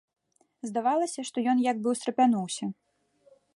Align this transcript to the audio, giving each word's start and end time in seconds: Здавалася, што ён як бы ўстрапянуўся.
Здавалася, 0.69 1.25
што 1.29 1.37
ён 1.53 1.57
як 1.71 1.77
бы 1.83 1.87
ўстрапянуўся. 1.95 2.65